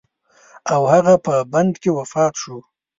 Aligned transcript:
او 0.73 0.81
هغه 0.93 1.13
په 1.25 1.33
بند 1.53 1.73
کې 1.81 1.89
وفات 1.99 2.33
شو. 2.41 2.57